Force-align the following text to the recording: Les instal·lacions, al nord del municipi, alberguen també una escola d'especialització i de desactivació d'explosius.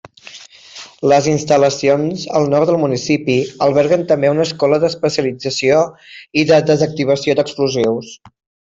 Les 1.11 1.27
instal·lacions, 1.33 2.23
al 2.39 2.49
nord 2.55 2.71
del 2.71 2.79
municipi, 2.85 3.37
alberguen 3.67 4.07
també 4.15 4.33
una 4.37 4.49
escola 4.49 4.83
d'especialització 4.87 5.87
i 6.45 6.51
de 6.55 6.63
desactivació 6.73 7.41
d'explosius. 7.43 8.15